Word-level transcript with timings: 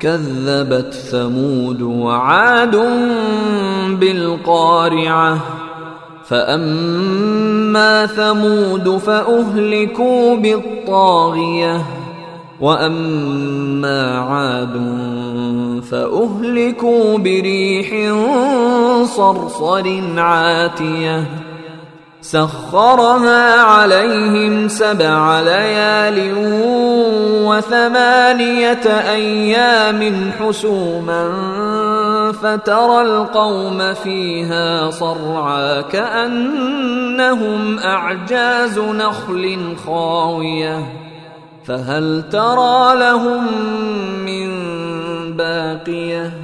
كذبت 0.00 0.94
ثمود 0.94 1.82
وعاد 1.82 2.76
بالقارعة. 4.00 5.38
فأما 6.24 8.06
ثمود 8.06 8.96
فأهلكوا 8.96 10.36
بالطاغية 10.36 11.82
وأما 12.60 14.18
عاد 14.18 14.74
فأهلكوا 15.90 17.18
بريح 17.18 18.14
صرصر 19.04 20.02
عاتية. 20.16 21.43
سخرها 22.24 23.60
عليهم 23.60 24.68
سبع 24.68 25.40
ليال 25.40 26.32
وثمانية 27.44 28.86
أيام 29.10 30.30
حسوما 30.40 31.32
فترى 32.32 33.00
القوم 33.00 33.94
فيها 33.94 34.90
صرعى 34.90 35.82
كأنهم 35.82 37.78
أعجاز 37.78 38.78
نخل 38.78 39.76
خاوية 39.86 40.92
فهل 41.64 42.24
ترى 42.32 42.98
لهم 42.98 43.46
من 44.24 44.50
باقية 45.36 46.43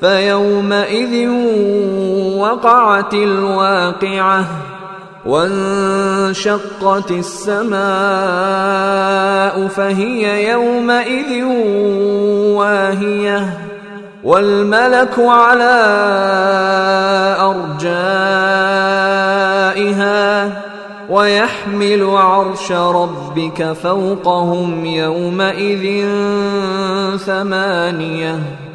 فيومئذ 0.00 1.28
وقعت 2.38 3.14
الواقعة 3.14 4.44
وانشقت 5.26 7.10
السماء 7.10 7.78
فهي 9.68 10.50
يومئذ 10.50 11.44
واهية 12.54 13.58
والملك 14.24 15.18
على 15.18 15.74
أرجائها 17.40 18.98
ويحمل 21.10 22.10
عرش 22.10 22.72
ربك 22.72 23.72
فوقهم 23.72 24.86
يومئذ 24.86 26.06
ثمانية 27.18 28.67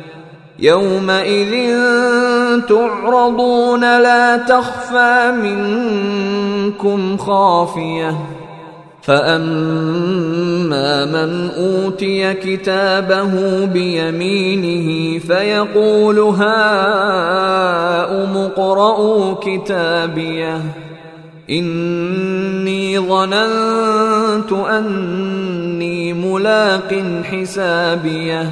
يومئذ 0.60 1.80
تعرضون 2.68 3.82
لا 3.82 4.38
تخفى 4.38 5.34
منكم 5.44 7.18
خافية. 7.18 8.18
فأما 9.02 11.06
من 11.06 11.50
أوتي 11.50 12.34
كتابه 12.34 13.66
بيمينه 13.66 15.20
فيقول 15.20 16.20
هاؤم 16.20 16.38
اقرءوا 18.38 19.36
كتابيه. 19.42 20.62
إني 21.50 23.00
ظننت 23.00 24.52
أني 24.52 26.14
ملاق 26.14 27.04
حسابيه. 27.24 28.52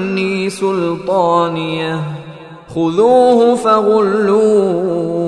سلطانيه 0.49 1.99
خذوه 2.75 3.55
فغلوه. 3.55 5.21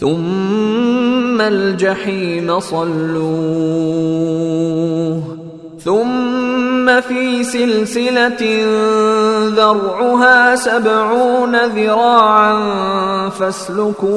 ثم 0.00 1.40
الجحيم 1.40 2.60
صلوه. 2.60 2.96
ثم 5.84 7.00
في 7.00 7.44
سلسلة 7.44 8.64
ذرعها 9.48 10.56
سبعون 10.56 11.56
ذراعا 11.66 12.58
فاسلكوه. 13.28 14.16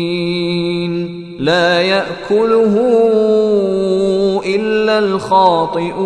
لا 1.41 1.81
يأكله 1.81 2.75
إلا 4.45 4.99
الخاطئون. 4.99 6.01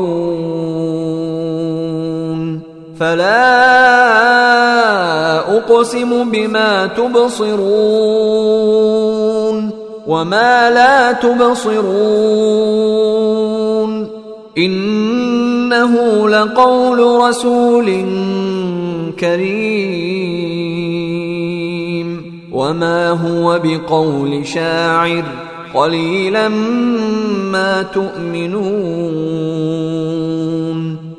فلا 3.00 3.36
أقسم 5.58 6.32
بما 6.32 6.86
تبصرون 6.86 7.56
وما 10.08 10.70
لا 10.70 11.12
تبصرون. 11.12 11.86
إنه 14.58 15.94
لقول 16.30 17.00
رسول 17.00 18.06
كريم. 19.20 20.85
وما 22.56 23.10
هو 23.10 23.60
بقول 23.64 24.48
شاعر 24.48 25.24
قليلا 25.74 26.48
ما 27.52 27.82
تؤمنون 27.82 28.76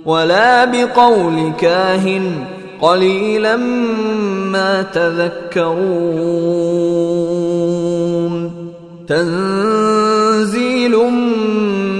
ولا 0.06 0.64
بقول 0.64 1.52
كاهن 1.60 2.44
قليلا 2.80 3.56
ما 4.52 4.82
تذكرون 4.82 5.76
تنزيل 9.08 10.96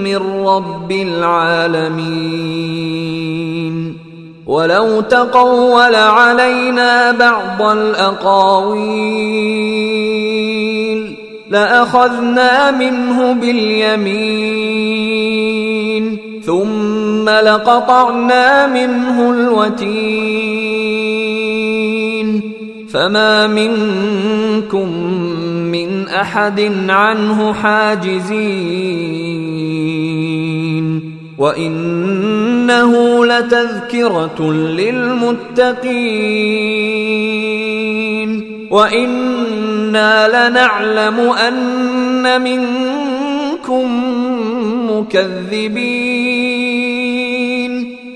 من 0.03 0.17
رب 0.45 0.91
العالمين 0.91 2.46
ولو 4.47 5.01
تقول 5.01 5.95
علينا 5.95 7.11
بعض 7.11 7.61
الأقاويل 7.61 9.27
لأخذنا 11.49 12.71
منه 12.71 13.33
باليمين 13.33 14.67
ثم 16.45 17.29
لقطعنا 17.29 18.67
منه 18.67 19.31
الوتين 19.31 20.57
فما 22.89 23.47
منكم 23.47 24.89
من 25.71 26.07
أحد 26.07 26.71
عنه 26.89 27.53
حاجزين 27.53 29.17
وإنه 31.37 33.06
لتذكره 33.27 34.51
للمتقين. 34.51 35.87
وإنا 38.71 40.27
لنعلم 40.27 41.19
أن 41.19 42.41
منكم 42.41 43.87
مكذبين. 44.91 46.27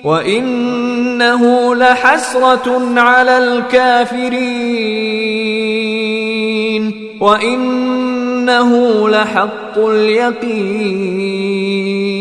وإنه 0.03 1.75
لحسرة 1.75 2.99
على 2.99 3.37
الكافرين. 3.37 4.71
وإنه 7.19 9.09
لحق 9.09 9.77
اليقين. 9.77 12.20